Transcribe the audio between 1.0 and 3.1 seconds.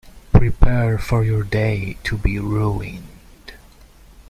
your day to be ruined.